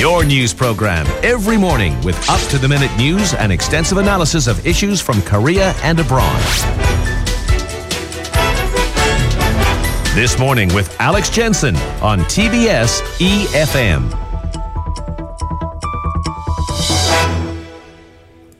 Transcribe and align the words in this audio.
Your 0.00 0.24
news 0.24 0.54
program 0.54 1.06
every 1.22 1.58
morning 1.58 2.00
with 2.00 2.16
up 2.30 2.40
to 2.48 2.56
the 2.56 2.66
minute 2.66 2.90
news 2.96 3.34
and 3.34 3.52
extensive 3.52 3.98
analysis 3.98 4.46
of 4.46 4.66
issues 4.66 4.98
from 4.98 5.20
Korea 5.20 5.74
and 5.82 6.00
abroad. 6.00 6.40
This 10.14 10.38
morning 10.38 10.72
with 10.72 10.98
Alex 11.02 11.28
Jensen 11.28 11.76
on 12.00 12.20
TBS 12.20 13.02
EFM. 13.18 14.30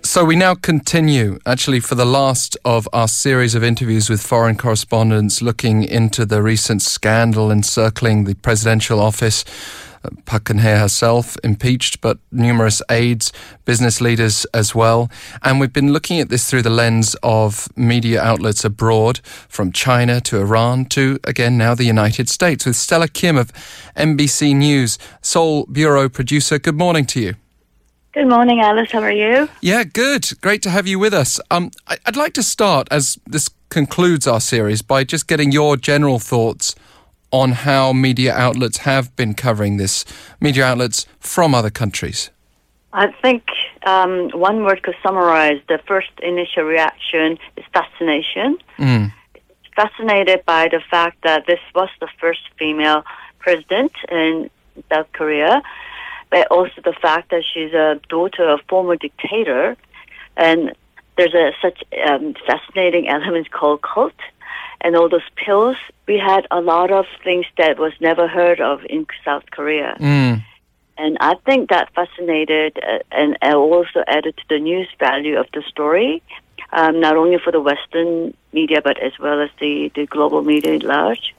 So 0.05 0.27
we 0.27 0.37
now 0.37 0.55
continue, 0.57 1.39
actually, 1.47 1.81
for 1.81 1.95
the 1.95 2.05
last 2.05 2.59
of 2.67 2.87
our 2.93 3.09
series 3.09 3.55
of 3.55 3.65
interviews 3.65 4.11
with 4.11 4.21
foreign 4.21 4.59
correspondents 4.59 5.41
looking 5.41 5.85
into 5.85 6.27
the 6.27 6.43
recent 6.43 6.83
scandal 6.83 7.51
encircling 7.51 8.25
the 8.25 8.35
presidential 8.35 9.01
office. 9.01 9.43
Geun-hye 10.03 10.79
herself 10.79 11.37
impeached, 11.45 12.01
but 12.01 12.19
numerous 12.33 12.81
aides, 12.91 13.33
business 13.65 14.01
leaders 14.01 14.47
as 14.55 14.75
well. 14.75 15.11
And 15.43 15.61
we've 15.61 15.73
been 15.73 15.93
looking 15.93 16.21
at 16.21 16.29
this 16.29 16.49
through 16.49 16.63
the 16.63 16.71
lens 16.71 17.17
of 17.23 17.69
media 17.77 18.23
outlets 18.23 18.65
abroad, 18.65 19.21
from 19.49 19.73
China 19.73 20.21
to 20.23 20.39
Iran 20.39 20.87
to, 20.87 21.19
again, 21.25 21.59
now 21.59 21.75
the 21.75 21.85
United 21.85 22.29
States, 22.29 22.65
with 22.65 22.77
Stella 22.77 23.09
Kim 23.09 23.37
of 23.37 23.53
NBC 23.97 24.57
News, 24.57 24.99
Seoul 25.21 25.67
Bureau 25.67 26.09
producer. 26.09 26.59
Good 26.59 26.79
morning 26.79 27.05
to 27.07 27.21
you. 27.21 27.35
Good 28.13 28.27
morning, 28.27 28.61
Alex. 28.61 28.91
How 28.91 29.03
are 29.03 29.13
you? 29.13 29.49
Yeah, 29.61 29.85
good. 29.85 30.29
Great 30.41 30.63
to 30.63 30.71
have 30.71 30.87
you 30.87 30.99
with 30.99 31.15
us. 31.15 31.39
Um, 31.51 31.71
I'd 31.87 32.17
like 32.17 32.33
to 32.35 32.43
start, 32.43 32.89
as 32.91 33.19
this 33.25 33.49
concludes 33.69 34.27
our 34.27 34.41
series, 34.41 34.83
by 34.83 35.05
just 35.05 35.29
getting 35.29 35.53
your 35.53 35.77
general 35.77 36.19
thoughts 36.19 36.75
on 37.31 37.53
how 37.53 37.93
media 37.93 38.35
outlets 38.35 38.79
have 38.79 39.15
been 39.17 39.35
covering 39.35 39.77
this, 39.77 40.05
media 40.41 40.65
outlets 40.65 41.07
from 41.19 41.55
other 41.55 41.71
countries. 41.71 42.31
I 42.93 43.13
think 43.23 43.45
um, 43.87 44.31
one 44.31 44.65
word 44.65 44.83
could 44.83 44.97
summarize 45.03 45.61
the 45.69 45.79
first 45.87 46.11
initial 46.23 46.65
reaction 46.65 47.39
is 47.57 47.65
fascination. 47.73 48.59
Mm. 48.79 49.13
Fascinated 49.77 50.45
by 50.45 50.69
the 50.69 50.81
fact 50.91 51.23
that 51.23 51.47
this 51.47 51.61
was 51.75 51.89
the 52.01 52.09
first 52.19 52.41
female 52.59 53.05
president 53.39 53.93
in 54.11 54.51
South 54.91 55.07
Korea, 55.13 55.63
but 56.31 56.49
also 56.49 56.81
the 56.85 56.93
fact 56.93 57.31
that 57.31 57.45
she's 57.45 57.73
a 57.73 58.01
daughter 58.09 58.49
of 58.49 58.61
former 58.69 58.97
dictator, 58.97 59.77
and 60.37 60.73
there's 61.17 61.35
a 61.35 61.53
such 61.63 61.83
um, 62.07 62.35
fascinating 62.47 63.09
element 63.09 63.51
called 63.51 63.83
cult 63.83 64.15
and 64.81 64.97
all 64.97 65.09
those 65.09 65.29
pills. 65.37 65.77
We 66.07 66.19
had 66.19 66.47
a 66.51 66.61
lot 66.61 66.91
of 66.91 67.07
things 67.23 67.47
that 67.59 67.79
was 67.79 67.93
never 68.01 68.27
heard 68.27 68.61
of 68.61 68.81
in 68.89 69.07
South 69.25 69.45
Korea. 69.51 69.97
Mm. 69.99 70.43
And 70.99 71.17
I 71.21 71.35
think 71.47 71.71
that 71.71 71.93
fascinated 71.95 72.79
uh, 72.87 72.99
and 73.11 73.39
uh, 73.43 73.55
also 73.55 74.05
added 74.07 74.37
to 74.37 74.43
the 74.51 74.59
news 74.59 74.89
value 74.99 75.39
of 75.39 75.47
the 75.55 75.63
story, 75.63 76.23
um, 76.73 77.01
not 77.01 77.17
only 77.17 77.39
for 77.39 77.51
the 77.51 77.61
Western 77.61 78.35
media, 78.53 78.83
but 78.83 79.03
as 79.03 79.13
well 79.19 79.41
as 79.41 79.51
the, 79.61 79.91
the 79.95 80.07
global 80.07 80.43
media 80.43 80.75
at 80.75 80.83
large. 80.83 81.35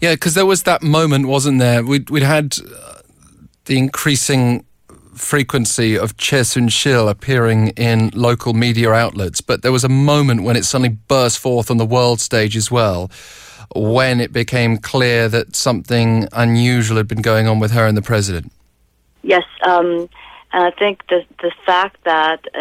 Yeah, 0.00 0.14
because 0.14 0.34
there 0.34 0.46
was 0.46 0.64
that 0.64 0.82
moment, 0.82 1.26
wasn't 1.26 1.60
there? 1.60 1.84
We'd, 1.84 2.10
we'd 2.10 2.24
had 2.24 2.56
uh, 2.58 2.98
the 3.66 3.78
increasing 3.78 4.64
frequency 5.14 5.98
of 5.98 6.16
Choi 6.16 6.42
Soon-sil 6.42 7.08
appearing 7.08 7.68
in 7.70 8.10
local 8.14 8.52
media 8.54 8.92
outlets, 8.92 9.40
but 9.40 9.62
there 9.62 9.72
was 9.72 9.84
a 9.84 9.88
moment 9.88 10.42
when 10.42 10.56
it 10.56 10.64
suddenly 10.64 10.96
burst 11.08 11.38
forth 11.38 11.70
on 11.70 11.78
the 11.78 11.86
world 11.86 12.20
stage 12.20 12.56
as 12.56 12.70
well, 12.70 13.10
when 13.74 14.20
it 14.20 14.32
became 14.32 14.76
clear 14.76 15.28
that 15.28 15.56
something 15.56 16.28
unusual 16.32 16.96
had 16.96 17.08
been 17.08 17.22
going 17.22 17.48
on 17.48 17.58
with 17.58 17.72
her 17.72 17.86
and 17.86 17.96
the 17.96 18.02
president. 18.02 18.52
Yes, 19.22 19.44
um, 19.62 20.08
and 20.52 20.64
I 20.64 20.70
think 20.70 21.06
the 21.08 21.24
the 21.40 21.52
fact 21.64 22.04
that 22.04 22.40
uh, 22.54 22.60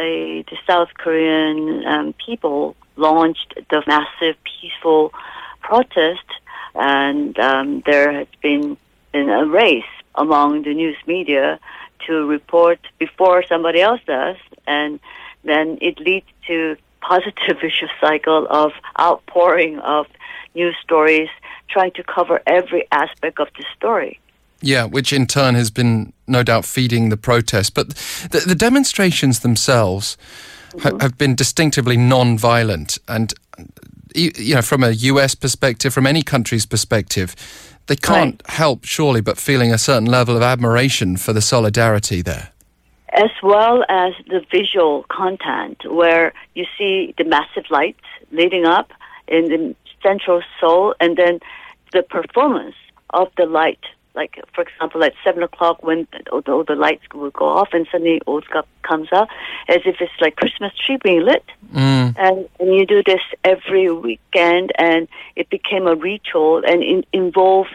the 0.49 0.57
South 0.65 0.89
Korean 0.97 1.85
um, 1.85 2.13
people 2.25 2.75
launched 2.95 3.53
the 3.69 3.83
massive 3.85 4.35
peaceful 4.43 5.13
protest, 5.61 6.25
and 6.75 7.37
um, 7.39 7.81
there 7.85 8.11
has 8.11 8.27
been, 8.41 8.77
been 9.11 9.29
a 9.29 9.45
race 9.45 9.83
among 10.15 10.63
the 10.63 10.73
news 10.73 10.97
media 11.07 11.59
to 12.07 12.25
report 12.25 12.79
before 12.99 13.43
somebody 13.47 13.81
else 13.81 14.01
does, 14.05 14.37
and 14.67 14.99
then 15.43 15.77
it 15.81 15.99
leads 15.99 16.25
to 16.47 16.75
positive 17.01 17.57
vicious 17.61 17.89
cycle 17.99 18.47
of 18.49 18.71
outpouring 18.99 19.79
of 19.79 20.07
news 20.55 20.75
stories, 20.81 21.29
trying 21.69 21.91
to 21.91 22.03
cover 22.03 22.41
every 22.45 22.87
aspect 22.91 23.39
of 23.39 23.47
the 23.57 23.65
story. 23.75 24.19
Yeah, 24.61 24.85
which 24.85 25.11
in 25.11 25.27
turn 25.27 25.55
has 25.55 25.69
been 25.69 26.13
no 26.25 26.41
doubt 26.41 26.63
feeding 26.63 27.09
the 27.09 27.17
protest. 27.17 27.73
But 27.73 27.89
the, 28.31 28.43
the 28.47 28.55
demonstrations 28.55 29.41
themselves 29.41 30.17
mm-hmm. 30.69 30.79
ha- 30.79 30.97
have 31.01 31.17
been 31.17 31.35
distinctively 31.35 31.97
non-violent, 31.97 32.97
and 33.09 33.33
you 34.15 34.55
know, 34.55 34.61
from 34.61 34.83
a 34.83 34.91
U.S. 34.91 35.35
perspective, 35.35 35.93
from 35.93 36.07
any 36.07 36.23
country's 36.23 36.65
perspective, 36.65 37.35
they 37.87 37.95
can't 37.95 38.41
right. 38.43 38.51
help, 38.51 38.85
surely, 38.85 39.21
but 39.21 39.37
feeling 39.37 39.73
a 39.73 39.77
certain 39.77 40.05
level 40.05 40.35
of 40.35 40.41
admiration 40.41 41.17
for 41.17 41.33
the 41.33 41.41
solidarity 41.41 42.21
there. 42.21 42.49
As 43.13 43.31
well 43.43 43.83
as 43.89 44.13
the 44.27 44.43
visual 44.51 45.05
content, 45.09 45.81
where 45.91 46.33
you 46.55 46.65
see 46.77 47.13
the 47.17 47.25
massive 47.25 47.65
lights 47.69 48.03
leading 48.31 48.65
up 48.65 48.91
in 49.27 49.49
the 49.49 49.75
central 50.01 50.41
Seoul, 50.59 50.95
and 50.99 51.15
then 51.17 51.39
the 51.91 52.03
performance 52.03 52.75
of 53.11 53.29
the 53.37 53.45
light. 53.45 53.83
Like, 54.15 54.39
for 54.53 54.61
example, 54.61 55.03
at 55.03 55.13
7 55.23 55.41
o'clock 55.41 55.83
when 55.83 56.07
all 56.31 56.41
the, 56.41 56.63
the 56.67 56.75
lights 56.75 57.03
will 57.13 57.31
go 57.31 57.45
off 57.45 57.69
and 57.73 57.87
suddenly 57.91 58.21
old 58.27 58.45
comes 58.83 59.07
up, 59.11 59.27
as 59.67 59.81
if 59.85 59.97
it's 59.99 60.11
like 60.21 60.35
Christmas 60.35 60.71
tree 60.77 60.97
being 61.03 61.21
lit. 61.25 61.43
Mm. 61.73 62.15
And, 62.17 62.49
and 62.59 62.75
you 62.75 62.85
do 62.85 63.01
this 63.03 63.21
every 63.43 63.91
weekend, 63.91 64.71
and 64.77 65.07
it 65.35 65.49
became 65.49 65.87
a 65.87 65.95
ritual 65.95 66.63
and 66.65 66.83
it 66.83 67.07
involves 67.11 67.71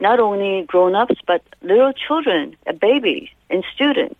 not 0.00 0.20
only 0.20 0.64
grown-ups 0.66 1.16
but 1.26 1.42
little 1.62 1.92
children, 1.92 2.56
babies, 2.80 3.28
and 3.50 3.64
students 3.74 4.14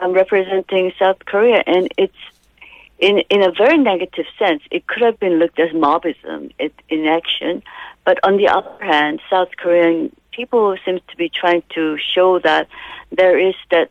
um, 0.00 0.12
representing 0.12 0.92
South 0.98 1.24
Korea. 1.26 1.62
And 1.66 1.88
it's 1.98 2.14
in 2.98 3.18
in 3.30 3.42
a 3.42 3.50
very 3.50 3.78
negative 3.78 4.26
sense. 4.38 4.62
It 4.70 4.86
could 4.86 5.02
have 5.02 5.18
been 5.18 5.34
looked 5.34 5.58
as 5.58 5.70
mobism 5.72 6.52
in 6.88 7.06
action, 7.06 7.62
but 8.04 8.18
on 8.22 8.36
the 8.36 8.48
other 8.48 8.76
hand, 8.80 9.20
South 9.28 9.50
Korean 9.56 10.14
people 10.34 10.76
seem 10.84 11.00
to 11.08 11.16
be 11.16 11.28
trying 11.28 11.62
to 11.74 11.98
show 11.98 12.38
that 12.40 12.68
there 13.10 13.38
is 13.38 13.54
that 13.70 13.90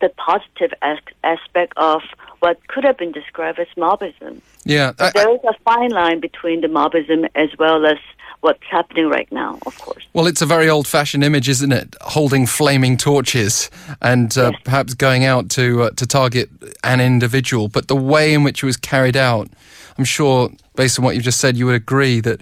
the 0.00 0.10
positive 0.10 0.72
as- 0.82 0.98
aspect 1.24 1.72
of 1.76 2.02
what 2.40 2.66
could 2.68 2.84
have 2.84 2.98
been 2.98 3.12
described 3.12 3.58
as 3.58 3.66
mobism. 3.76 4.40
Yeah, 4.64 4.92
I, 4.98 5.10
there 5.10 5.32
is 5.34 5.40
a 5.48 5.54
fine 5.64 5.90
line 5.90 6.20
between 6.20 6.60
the 6.60 6.68
mobism 6.68 7.28
as 7.34 7.50
well 7.58 7.86
as 7.86 7.98
what's 8.40 8.62
happening 8.70 9.08
right 9.08 9.30
now, 9.32 9.58
of 9.64 9.78
course. 9.78 10.06
Well, 10.12 10.26
it's 10.26 10.42
a 10.42 10.46
very 10.46 10.68
old 10.68 10.86
fashioned 10.86 11.24
image, 11.24 11.48
isn't 11.48 11.72
it? 11.72 11.96
Holding 12.02 12.46
flaming 12.46 12.96
torches 12.96 13.70
and 14.02 14.36
uh, 14.36 14.50
yes. 14.52 14.60
perhaps 14.64 14.94
going 14.94 15.24
out 15.24 15.48
to, 15.50 15.84
uh, 15.84 15.90
to 15.90 16.06
target 16.06 16.50
an 16.84 17.00
individual. 17.00 17.68
But 17.68 17.88
the 17.88 17.96
way 17.96 18.34
in 18.34 18.44
which 18.44 18.62
it 18.62 18.66
was 18.66 18.76
carried 18.76 19.16
out, 19.16 19.48
I'm 19.96 20.04
sure, 20.04 20.50
based 20.76 20.98
on 20.98 21.04
what 21.04 21.14
you've 21.14 21.24
just 21.24 21.40
said, 21.40 21.56
you 21.56 21.66
would 21.66 21.74
agree 21.74 22.20
that 22.20 22.40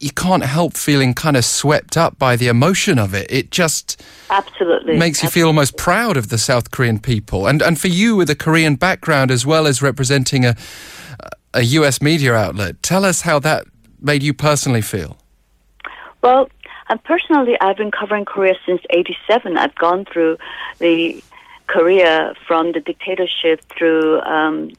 you 0.00 0.10
can't 0.10 0.42
help 0.42 0.74
feeling 0.76 1.12
kind 1.12 1.36
of 1.36 1.44
swept 1.44 1.96
up 1.96 2.18
by 2.18 2.34
the 2.34 2.48
emotion 2.48 2.98
of 2.98 3.14
it. 3.14 3.30
It 3.30 3.50
just 3.50 4.02
absolutely 4.30 4.96
makes 4.96 5.22
you 5.22 5.26
absolutely. 5.26 5.40
feel 5.40 5.46
almost 5.48 5.76
proud 5.76 6.16
of 6.16 6.28
the 6.30 6.38
South 6.38 6.70
Korean 6.70 6.98
people, 6.98 7.46
and 7.46 7.60
and 7.60 7.78
for 7.78 7.88
you 7.88 8.16
with 8.16 8.30
a 8.30 8.34
Korean 8.34 8.76
background 8.76 9.30
as 9.30 9.44
well 9.44 9.66
as 9.66 9.82
representing 9.82 10.44
a 10.44 10.56
a 11.52 11.62
U.S. 11.62 12.00
media 12.00 12.34
outlet. 12.34 12.82
Tell 12.82 13.04
us 13.04 13.22
how 13.22 13.38
that 13.40 13.66
made 14.00 14.22
you 14.22 14.32
personally 14.32 14.80
feel. 14.80 15.18
Well, 16.22 16.48
uh, 16.88 16.96
personally, 17.04 17.56
I've 17.60 17.76
been 17.76 17.90
covering 17.90 18.24
Korea 18.24 18.54
since 18.64 18.80
'87. 18.88 19.58
I've 19.58 19.74
gone 19.74 20.06
through 20.06 20.38
the 20.78 21.22
Korea 21.66 22.34
from 22.46 22.72
the 22.72 22.80
dictatorship 22.80 23.60
through 23.76 24.20
um, 24.22 24.72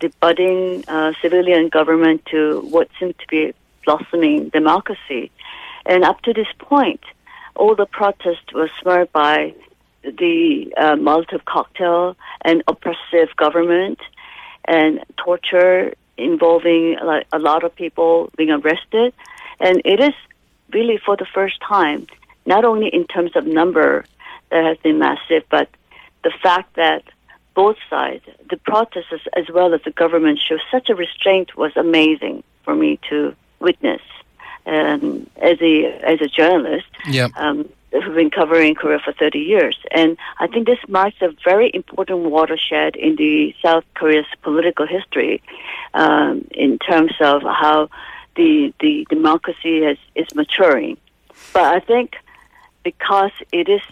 the 0.00 0.12
budding 0.20 0.84
uh, 0.86 1.12
civilian 1.20 1.68
government 1.68 2.24
to 2.26 2.60
what 2.70 2.88
seemed 2.98 3.18
to 3.18 3.26
be 3.28 3.54
blossoming 3.90 4.48
democracy. 4.50 5.30
And 5.86 6.04
up 6.04 6.20
to 6.22 6.32
this 6.32 6.52
point, 6.58 7.02
all 7.56 7.74
the 7.74 7.86
protests 7.86 8.52
were 8.54 8.70
smeared 8.80 9.12
by 9.12 9.54
the 10.02 10.72
uh, 10.76 10.96
Molotov 11.06 11.44
cocktail 11.44 12.16
and 12.42 12.62
oppressive 12.72 13.28
government 13.36 13.98
and 14.66 15.00
torture 15.16 15.94
involving 16.16 16.96
like, 17.04 17.26
a 17.32 17.38
lot 17.38 17.64
of 17.64 17.74
people 17.74 18.30
being 18.36 18.50
arrested. 18.50 19.12
And 19.58 19.82
it 19.84 20.00
is 20.00 20.14
really 20.72 20.98
for 21.04 21.16
the 21.16 21.26
first 21.34 21.60
time, 21.60 22.06
not 22.46 22.64
only 22.64 22.88
in 22.88 23.04
terms 23.06 23.32
of 23.34 23.46
number 23.46 24.04
that 24.50 24.64
has 24.64 24.78
been 24.78 24.98
massive, 24.98 25.44
but 25.50 25.68
the 26.22 26.32
fact 26.42 26.76
that 26.76 27.02
both 27.54 27.76
sides, 27.88 28.24
the 28.48 28.56
protesters 28.56 29.22
as 29.36 29.46
well 29.52 29.74
as 29.74 29.80
the 29.84 29.90
government, 29.90 30.38
show 30.38 30.58
such 30.70 30.88
a 30.88 30.94
restraint 30.94 31.56
was 31.56 31.72
amazing 31.76 32.42
for 32.64 32.74
me 32.74 32.98
to 33.10 33.34
witness 33.60 34.02
um, 34.66 35.28
as 35.40 35.58
a 35.60 35.86
as 36.02 36.20
a 36.20 36.26
journalist. 36.26 36.88
Yeah. 37.08 37.28
Um, 37.36 37.68
been 38.14 38.30
covering 38.30 38.74
Korea 38.74 38.98
for 38.98 39.12
30 39.12 39.38
years. 39.38 39.76
And 39.90 40.16
I 40.38 40.46
think 40.46 40.66
this 40.66 40.78
marks 40.88 41.16
a 41.20 41.34
very 41.44 41.70
important 41.74 42.20
watershed 42.20 42.96
in 42.96 43.16
the 43.16 43.54
South 43.62 43.84
Korea's 43.94 44.26
political 44.42 44.86
history 44.86 45.42
um, 45.94 46.46
in 46.50 46.78
terms 46.78 47.12
of 47.20 47.42
how 47.42 47.88
the, 48.36 48.72
the 48.80 49.06
democracy 49.08 49.78
is, 49.78 49.98
is 50.14 50.26
maturing. 50.34 50.98
But 51.52 51.64
I 51.64 51.80
think 51.80 52.16
because 52.84 53.32
it 53.52 53.68
is 53.68 53.82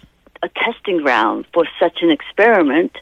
a 0.42 0.48
testing 0.50 0.98
ground 0.98 1.46
for 1.52 1.66
such 1.80 2.02
an 2.02 2.10
experiment, 2.10 2.96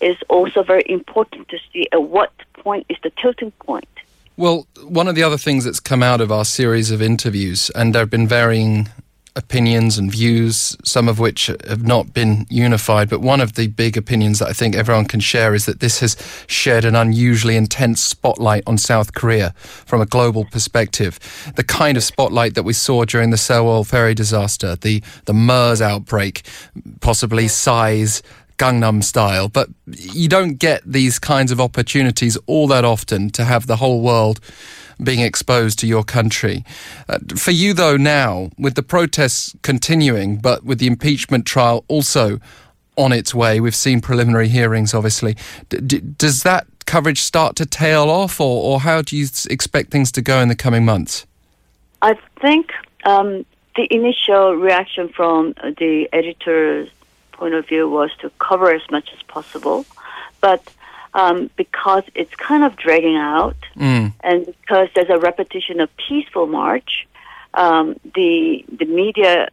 is 0.00 0.16
also 0.28 0.62
very 0.62 0.84
important 0.88 1.48
to 1.48 1.58
see 1.72 1.88
at 1.92 2.02
what 2.02 2.32
point 2.54 2.86
is 2.88 2.96
the 3.02 3.10
tilting 3.10 3.52
point. 3.52 3.88
Well, 4.36 4.66
one 4.84 5.08
of 5.08 5.14
the 5.14 5.22
other 5.22 5.36
things 5.36 5.64
that's 5.64 5.80
come 5.80 6.02
out 6.02 6.20
of 6.20 6.32
our 6.32 6.44
series 6.44 6.90
of 6.90 7.02
interviews, 7.02 7.70
and 7.74 7.94
there 7.94 8.00
have 8.00 8.10
been 8.10 8.26
varying 8.26 8.88
opinions 9.34 9.96
and 9.96 10.10
views, 10.10 10.76
some 10.84 11.08
of 11.08 11.18
which 11.18 11.46
have 11.46 11.86
not 11.86 12.12
been 12.12 12.46
unified. 12.50 13.08
But 13.08 13.20
one 13.20 13.40
of 13.40 13.54
the 13.54 13.66
big 13.66 13.96
opinions 13.96 14.38
that 14.38 14.48
I 14.48 14.52
think 14.52 14.74
everyone 14.74 15.06
can 15.06 15.20
share 15.20 15.54
is 15.54 15.66
that 15.66 15.80
this 15.80 16.00
has 16.00 16.16
shed 16.46 16.84
an 16.84 16.94
unusually 16.94 17.56
intense 17.56 18.02
spotlight 18.02 18.62
on 18.66 18.78
South 18.78 19.14
Korea 19.14 19.52
from 19.56 20.00
a 20.00 20.06
global 20.06 20.44
perspective. 20.44 21.18
The 21.56 21.64
kind 21.64 21.96
of 21.96 22.04
spotlight 22.04 22.54
that 22.54 22.62
we 22.62 22.72
saw 22.72 23.04
during 23.04 23.30
the 23.30 23.36
Sewol 23.36 23.86
ferry 23.86 24.14
disaster, 24.14 24.76
the, 24.76 25.02
the 25.24 25.34
MERS 25.34 25.80
outbreak, 25.80 26.42
possibly 27.00 27.48
Psy. 27.48 28.04
Gangnam 28.62 29.02
style, 29.02 29.48
but 29.48 29.68
you 29.86 30.28
don't 30.28 30.54
get 30.54 30.82
these 30.86 31.18
kinds 31.18 31.50
of 31.50 31.60
opportunities 31.60 32.38
all 32.46 32.68
that 32.68 32.84
often 32.84 33.30
to 33.30 33.44
have 33.44 33.66
the 33.66 33.76
whole 33.76 34.00
world 34.00 34.38
being 35.02 35.18
exposed 35.18 35.80
to 35.80 35.86
your 35.88 36.04
country. 36.04 36.64
Uh, 37.08 37.18
for 37.36 37.50
you, 37.50 37.74
though, 37.74 37.96
now, 37.96 38.50
with 38.56 38.76
the 38.76 38.82
protests 38.82 39.52
continuing, 39.62 40.36
but 40.36 40.62
with 40.62 40.78
the 40.78 40.86
impeachment 40.86 41.44
trial 41.44 41.84
also 41.88 42.38
on 42.96 43.10
its 43.10 43.34
way, 43.34 43.58
we've 43.58 43.74
seen 43.74 44.00
preliminary 44.00 44.48
hearings, 44.48 44.94
obviously. 44.94 45.36
D- 45.68 45.80
d- 45.80 46.02
does 46.16 46.44
that 46.44 46.68
coverage 46.86 47.20
start 47.20 47.56
to 47.56 47.66
tail 47.66 48.08
off, 48.08 48.40
or, 48.40 48.62
or 48.62 48.80
how 48.80 49.02
do 49.02 49.16
you 49.16 49.26
expect 49.50 49.90
things 49.90 50.12
to 50.12 50.22
go 50.22 50.38
in 50.38 50.48
the 50.48 50.54
coming 50.54 50.84
months? 50.84 51.26
I 52.00 52.14
think 52.40 52.70
um, 53.04 53.44
the 53.74 53.88
initial 53.90 54.54
reaction 54.54 55.08
from 55.08 55.54
the 55.78 56.08
editor's 56.12 56.88
point 57.42 57.54
of 57.54 57.66
view 57.66 57.88
was 57.88 58.10
to 58.20 58.30
cover 58.38 58.68
as 58.72 58.84
much 58.88 59.08
as 59.16 59.20
possible, 59.36 59.84
but 60.40 60.62
um, 61.12 61.50
because 61.56 62.04
it's 62.14 62.34
kind 62.36 62.62
of 62.62 62.76
dragging 62.76 63.16
out, 63.16 63.60
mm. 63.74 64.12
and 64.22 64.46
because 64.46 64.88
there's 64.94 65.10
a 65.10 65.18
repetition 65.18 65.80
of 65.80 65.88
peaceful 66.08 66.46
march, 66.46 67.08
um, 67.54 67.86
the 68.14 68.64
the 68.80 68.88
media 69.00 69.48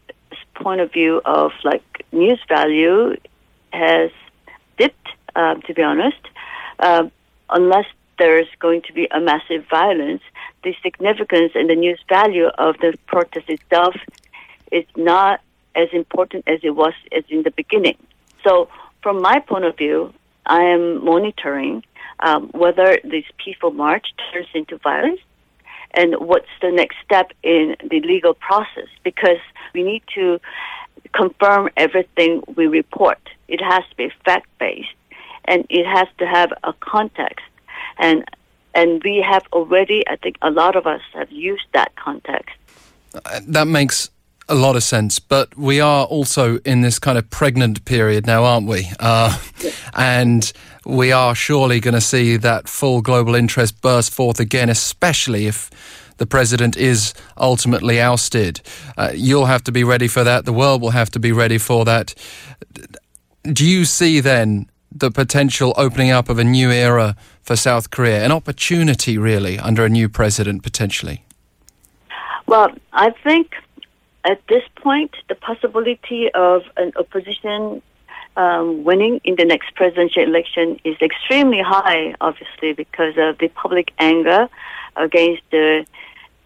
point 0.53 0.81
of 0.81 0.93
view 0.93 1.19
of 1.25 1.51
like 1.63 1.83
news 2.11 2.39
value 2.47 3.15
has 3.73 4.11
dipped. 4.77 5.07
Uh, 5.35 5.55
to 5.65 5.73
be 5.73 5.83
honest, 5.91 6.23
uh, 6.79 7.05
unless 7.59 7.85
there's 8.17 8.51
going 8.65 8.81
to 8.87 8.91
be 8.99 9.05
a 9.19 9.19
massive 9.31 9.63
violence, 9.79 10.23
the 10.63 10.73
significance 10.85 11.51
and 11.55 11.69
the 11.69 11.79
news 11.85 12.01
value 12.09 12.49
of 12.65 12.71
the 12.83 12.91
protest 13.05 13.47
itself 13.47 13.95
is 14.71 14.87
not 14.95 15.39
as 15.75 15.89
important 15.93 16.43
as 16.47 16.59
it 16.63 16.71
was 16.71 16.93
as 17.11 17.23
in 17.29 17.43
the 17.43 17.51
beginning. 17.51 17.97
So, 18.43 18.69
from 19.01 19.21
my 19.21 19.39
point 19.39 19.65
of 19.65 19.77
view, 19.77 20.13
I 20.45 20.61
am 20.63 21.03
monitoring 21.03 21.83
um, 22.21 22.49
whether 22.49 22.99
this 23.03 23.23
peaceful 23.43 23.71
march 23.71 24.07
turns 24.33 24.47
into 24.53 24.77
violence 24.77 25.21
and 25.91 26.15
what's 26.15 26.49
the 26.61 26.71
next 26.71 26.97
step 27.03 27.31
in 27.43 27.75
the 27.89 28.01
legal 28.01 28.33
process 28.33 28.87
because 29.03 29.39
we 29.73 29.83
need 29.83 30.03
to 30.15 30.39
confirm 31.13 31.69
everything 31.77 32.43
we 32.55 32.67
report. 32.67 33.19
It 33.47 33.61
has 33.61 33.83
to 33.89 33.95
be 33.95 34.11
fact 34.25 34.47
based 34.59 34.89
and 35.45 35.65
it 35.69 35.85
has 35.85 36.07
to 36.19 36.27
have 36.27 36.51
a 36.63 36.73
context. 36.73 37.45
And 37.97 38.25
and 38.75 39.01
we 39.03 39.25
have 39.27 39.43
already, 39.51 40.07
I 40.07 40.15
think, 40.15 40.37
a 40.43 40.51
lot 40.51 40.75
of 40.75 40.85
us 40.85 41.01
have 41.13 41.31
used 41.31 41.65
that 41.73 41.95
context. 41.95 42.55
Uh, 43.25 43.39
that 43.47 43.67
makes 43.67 44.11
a 44.49 44.55
lot 44.55 44.75
of 44.75 44.83
sense, 44.83 45.19
but 45.19 45.55
we 45.57 45.79
are 45.79 46.05
also 46.05 46.57
in 46.59 46.81
this 46.81 46.99
kind 46.99 47.17
of 47.17 47.29
pregnant 47.29 47.85
period 47.85 48.25
now, 48.25 48.43
aren't 48.43 48.67
we? 48.67 48.89
Uh, 48.99 49.37
and 49.93 50.51
we 50.85 51.11
are 51.11 51.35
surely 51.35 51.79
going 51.79 51.93
to 51.93 52.01
see 52.01 52.35
that 52.37 52.67
full 52.67 53.01
global 53.01 53.35
interest 53.35 53.81
burst 53.81 54.11
forth 54.11 54.39
again, 54.39 54.69
especially 54.69 55.45
if 55.45 55.69
the 56.17 56.25
president 56.25 56.75
is 56.75 57.13
ultimately 57.37 58.01
ousted. 58.01 58.61
Uh, 58.97 59.11
you'll 59.13 59.45
have 59.45 59.63
to 59.63 59.71
be 59.71 59.83
ready 59.83 60.07
for 60.07 60.23
that. 60.23 60.45
The 60.45 60.53
world 60.53 60.81
will 60.81 60.89
have 60.89 61.11
to 61.11 61.19
be 61.19 61.31
ready 61.31 61.57
for 61.57 61.85
that. 61.85 62.15
Do 63.43 63.65
you 63.65 63.85
see 63.85 64.19
then 64.19 64.69
the 64.91 65.11
potential 65.11 65.73
opening 65.77 66.09
up 66.09 66.27
of 66.27 66.39
a 66.39 66.43
new 66.43 66.71
era 66.71 67.15
for 67.43 67.55
South 67.55 67.91
Korea, 67.91 68.25
an 68.25 68.31
opportunity 68.31 69.17
really 69.17 69.59
under 69.59 69.85
a 69.85 69.89
new 69.89 70.09
president 70.09 70.63
potentially? 70.63 71.23
Well, 72.47 72.71
I 72.93 73.11
think 73.11 73.53
at 74.25 74.45
this 74.47 74.63
point, 74.75 75.15
the 75.27 75.35
possibility 75.35 76.31
of 76.33 76.63
an 76.77 76.91
opposition 76.97 77.81
um, 78.35 78.83
winning 78.83 79.19
in 79.23 79.35
the 79.35 79.45
next 79.45 79.73
presidential 79.75 80.23
election 80.23 80.79
is 80.83 80.97
extremely 81.01 81.61
high, 81.61 82.15
obviously, 82.21 82.73
because 82.73 83.15
of 83.17 83.37
the 83.37 83.47
public 83.49 83.91
anger 83.99 84.47
against 84.95 85.43
the 85.51 85.85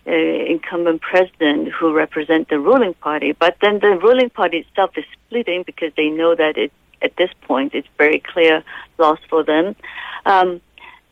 uh, 0.05 0.11
incumbent 0.11 1.01
president 1.01 1.69
who 1.69 1.93
represent 1.93 2.49
the 2.49 2.59
ruling 2.59 2.93
party. 2.95 3.31
But 3.31 3.57
then 3.61 3.79
the 3.79 3.95
ruling 3.97 4.29
party 4.29 4.57
itself 4.59 4.91
is 4.97 5.05
splitting 5.25 5.63
because 5.63 5.91
they 5.95 6.09
know 6.09 6.35
that 6.35 6.57
it, 6.57 6.71
at 7.01 7.15
this 7.15 7.29
point 7.41 7.73
it's 7.73 7.87
very 7.97 8.19
clear 8.19 8.63
loss 8.97 9.19
for 9.29 9.43
them. 9.43 9.75
Um, 10.25 10.61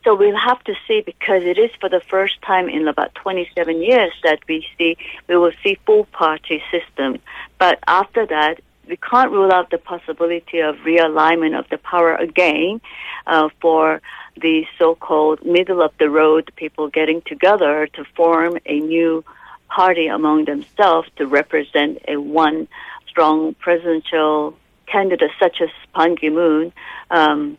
so 0.04 0.14
we'll 0.14 0.36
have 0.36 0.62
to 0.64 0.74
see 0.86 1.00
because 1.00 1.42
it 1.44 1.58
is 1.58 1.70
for 1.80 1.88
the 1.88 2.00
first 2.00 2.40
time 2.42 2.68
in 2.68 2.88
about 2.88 3.14
27 3.14 3.82
years 3.82 4.12
that 4.24 4.40
we 4.48 4.66
see 4.76 4.96
we 5.28 5.36
will 5.36 5.52
see 5.62 5.78
full 5.86 6.04
party 6.06 6.62
system. 6.70 7.18
But 7.58 7.78
after 7.86 8.26
that, 8.26 8.60
we 8.88 8.96
can't 8.96 9.30
rule 9.30 9.52
out 9.52 9.70
the 9.70 9.78
possibility 9.78 10.58
of 10.58 10.76
realignment 10.78 11.58
of 11.58 11.68
the 11.70 11.78
power 11.78 12.16
again 12.16 12.80
uh, 13.26 13.48
for 13.60 14.02
the 14.36 14.66
so-called 14.78 15.44
middle 15.44 15.82
of 15.82 15.92
the 15.98 16.10
road 16.10 16.50
people 16.56 16.88
getting 16.88 17.22
together 17.22 17.86
to 17.92 18.04
form 18.16 18.58
a 18.66 18.80
new 18.80 19.24
party 19.68 20.08
among 20.08 20.46
themselves 20.46 21.08
to 21.16 21.26
represent 21.26 21.98
a 22.08 22.16
one 22.16 22.66
strong 23.06 23.54
presidential 23.54 24.56
candidate 24.86 25.30
such 25.38 25.60
as 25.60 25.68
Ban 25.94 26.16
Ki-moon 26.16 26.72
um, 27.10 27.56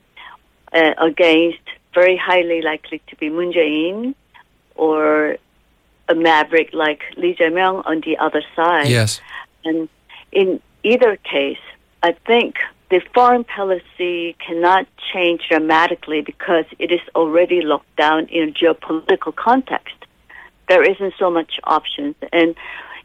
uh, 0.74 0.94
against 0.98 1.62
very 1.94 2.18
highly 2.18 2.62
likely 2.62 3.02
to 3.08 3.16
be 3.16 3.30
Moon 3.30 3.52
Jae-in 3.54 4.16
or 4.76 5.38
a 6.10 6.16
maverick 6.16 6.74
like 6.74 7.04
Lee 7.18 7.36
Jae-myung 7.36 7.86
on 7.86 8.02
the 8.02 8.18
other 8.18 8.44
side. 8.56 8.90
Yes. 8.90 9.22
And 9.64 9.88
in 10.32 10.62
either 10.84 11.16
case, 11.18 11.64
I 12.02 12.14
think 12.26 12.58
the 12.90 13.02
foreign 13.14 13.44
policy 13.44 14.36
cannot 14.46 14.88
change 15.14 15.42
dramatically 15.50 16.22
because 16.22 16.66
it 16.80 16.92
is 16.92 17.02
already 17.16 17.62
locked 17.62 17.96
down 17.96 18.28
in 18.28 18.50
a 18.50 18.52
geopolitical 18.52 19.36
context. 19.36 19.96
There 20.68 20.84
isn't 20.84 21.14
so 21.18 21.32
much 21.32 21.60
options. 21.64 22.16
And 22.32 22.56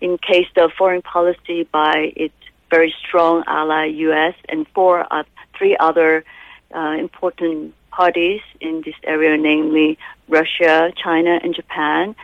in 0.01 0.19
case 0.19 0.47
the 0.55 0.71
foreign 0.77 1.03
policy 1.03 1.65
by 1.65 2.13
its 2.17 2.35
very 2.71 2.95
strong 3.07 3.45
ally 3.47 3.87
U.S. 3.87 4.35
and 4.49 4.67
four, 4.75 5.07
uh, 5.13 5.23
three 5.57 5.77
other 5.79 6.25
uh, 6.75 6.97
important 6.99 7.75
parties 7.99 8.43
in 8.61 8.83
this 8.87 8.99
area, 9.15 9.37
namely 9.37 9.99
Russia, 10.29 10.93
China, 11.05 11.33
and 11.43 11.53
Japan. 11.61 12.15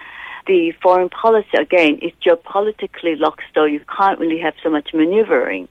The 0.46 0.72
foreign 0.82 1.08
policy, 1.08 1.56
again, 1.66 1.98
is 2.06 2.12
geopolitically 2.24 3.14
locked, 3.24 3.46
so 3.54 3.64
you 3.64 3.80
can't 3.96 4.18
really 4.22 4.40
have 4.46 4.54
so 4.62 4.68
much 4.76 4.88
maneuvering. 4.94 5.66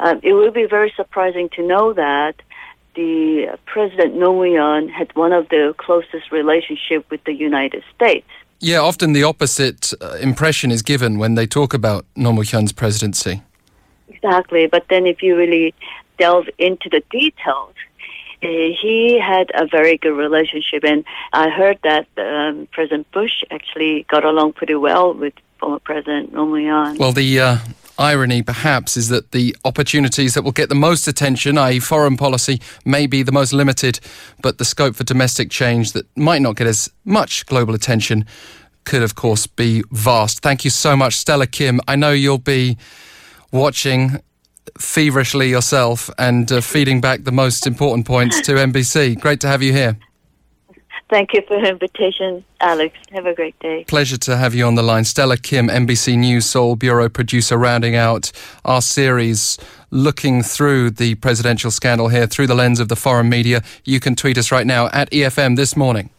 Um, 0.00 0.16
it 0.22 0.32
will 0.32 0.54
be 0.62 0.66
very 0.66 0.92
surprising 1.00 1.48
to 1.56 1.62
know 1.72 1.92
that 1.92 2.34
the 2.96 3.56
President 3.74 4.10
Roh 4.20 4.34
Moo-hyun 4.34 4.90
had 4.90 5.08
one 5.24 5.32
of 5.32 5.48
the 5.50 5.64
closest 5.84 6.26
relationship 6.32 7.08
with 7.12 7.22
the 7.24 7.34
United 7.50 7.82
States. 7.94 8.30
Yeah, 8.70 8.80
often 8.90 9.12
the 9.12 9.22
opposite 9.22 9.82
uh, 10.00 10.16
impression 10.30 10.72
is 10.72 10.82
given 10.82 11.18
when 11.22 11.32
they 11.38 11.46
talk 11.46 11.74
about 11.74 12.06
Roh 12.16 12.32
Moo-hyun's 12.32 12.72
presidency. 12.72 13.34
Exactly, 14.08 14.66
but 14.66 14.84
then 14.90 15.06
if 15.06 15.22
you 15.22 15.36
really 15.36 15.74
delve 16.18 16.48
into 16.58 16.88
the 16.90 17.02
details, 17.20 17.74
he 18.40 19.20
had 19.20 19.50
a 19.54 19.66
very 19.66 19.96
good 19.96 20.16
relationship, 20.16 20.84
and 20.84 21.04
I 21.32 21.48
heard 21.50 21.78
that 21.82 22.06
um, 22.16 22.68
President 22.72 23.10
Bush 23.12 23.42
actually 23.50 24.04
got 24.08 24.24
along 24.24 24.54
pretty 24.54 24.74
well 24.74 25.14
with 25.14 25.34
former 25.58 25.78
President 25.78 26.32
Roh 26.32 26.46
Moo-hyun. 26.46 26.98
Well, 26.98 27.12
the 27.12 27.40
uh, 27.40 27.58
irony, 27.98 28.42
perhaps, 28.42 28.96
is 28.96 29.08
that 29.08 29.32
the 29.32 29.56
opportunities 29.64 30.34
that 30.34 30.42
will 30.42 30.52
get 30.52 30.68
the 30.68 30.74
most 30.74 31.08
attention, 31.08 31.58
i.e., 31.58 31.80
foreign 31.80 32.16
policy, 32.16 32.60
may 32.84 33.06
be 33.06 33.22
the 33.22 33.32
most 33.32 33.52
limited, 33.52 34.00
but 34.40 34.58
the 34.58 34.64
scope 34.64 34.94
for 34.94 35.04
domestic 35.04 35.50
change 35.50 35.92
that 35.92 36.06
might 36.16 36.42
not 36.42 36.56
get 36.56 36.66
as 36.66 36.90
much 37.04 37.44
global 37.46 37.74
attention 37.74 38.24
could, 38.84 39.02
of 39.02 39.14
course, 39.14 39.46
be 39.46 39.82
vast. 39.90 40.40
Thank 40.40 40.64
you 40.64 40.70
so 40.70 40.96
much, 40.96 41.14
Stella 41.14 41.46
Kim. 41.46 41.80
I 41.86 41.96
know 41.96 42.12
you'll 42.12 42.38
be 42.38 42.78
watching 43.52 44.20
feverishly 44.78 45.48
yourself 45.48 46.10
and 46.18 46.50
uh, 46.50 46.60
feeding 46.60 47.00
back 47.00 47.24
the 47.24 47.32
most 47.32 47.66
important 47.66 48.06
points 48.06 48.40
to 48.42 48.52
NBC. 48.52 49.20
Great 49.20 49.40
to 49.40 49.48
have 49.48 49.62
you 49.62 49.72
here. 49.72 49.98
Thank 51.10 51.32
you 51.32 51.42
for 51.48 51.58
the 51.58 51.68
invitation, 51.68 52.44
Alex. 52.60 52.94
Have 53.12 53.24
a 53.24 53.34
great 53.34 53.58
day. 53.60 53.84
Pleasure 53.84 54.18
to 54.18 54.36
have 54.36 54.54
you 54.54 54.66
on 54.66 54.74
the 54.74 54.82
line. 54.82 55.04
Stella 55.04 55.38
Kim, 55.38 55.68
NBC 55.68 56.18
News 56.18 56.44
Seoul 56.44 56.76
Bureau 56.76 57.08
producer, 57.08 57.56
rounding 57.56 57.96
out 57.96 58.30
our 58.64 58.82
series 58.82 59.56
looking 59.90 60.42
through 60.42 60.90
the 60.90 61.14
presidential 61.14 61.70
scandal 61.70 62.08
here 62.08 62.26
through 62.26 62.46
the 62.46 62.54
lens 62.54 62.78
of 62.78 62.88
the 62.88 62.96
foreign 62.96 63.30
media. 63.30 63.62
You 63.84 64.00
can 64.00 64.16
tweet 64.16 64.36
us 64.36 64.52
right 64.52 64.66
now 64.66 64.88
at 64.88 65.10
EFM 65.10 65.56
this 65.56 65.76
morning. 65.76 66.10